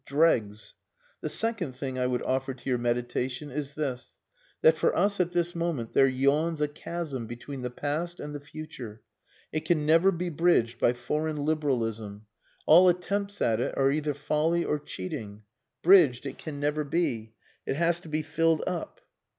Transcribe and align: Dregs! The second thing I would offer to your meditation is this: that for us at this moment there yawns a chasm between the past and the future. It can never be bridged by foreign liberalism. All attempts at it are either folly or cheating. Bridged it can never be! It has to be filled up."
Dregs! 0.03 0.73
The 1.21 1.29
second 1.29 1.73
thing 1.73 1.99
I 1.99 2.07
would 2.07 2.23
offer 2.23 2.55
to 2.55 2.69
your 2.71 2.79
meditation 2.79 3.51
is 3.51 3.73
this: 3.75 4.15
that 4.63 4.75
for 4.75 4.97
us 4.97 5.19
at 5.19 5.29
this 5.31 5.53
moment 5.53 5.93
there 5.93 6.07
yawns 6.07 6.59
a 6.59 6.67
chasm 6.67 7.27
between 7.27 7.61
the 7.61 7.69
past 7.69 8.19
and 8.19 8.33
the 8.33 8.39
future. 8.39 9.03
It 9.51 9.59
can 9.63 9.85
never 9.85 10.11
be 10.11 10.29
bridged 10.29 10.79
by 10.79 10.93
foreign 10.93 11.45
liberalism. 11.45 12.25
All 12.65 12.89
attempts 12.89 13.43
at 13.43 13.59
it 13.59 13.77
are 13.77 13.91
either 13.91 14.15
folly 14.15 14.65
or 14.65 14.79
cheating. 14.79 15.43
Bridged 15.83 16.25
it 16.25 16.39
can 16.39 16.59
never 16.59 16.83
be! 16.83 17.35
It 17.67 17.75
has 17.75 17.99
to 17.99 18.07
be 18.07 18.23
filled 18.23 18.63
up." 18.65 19.01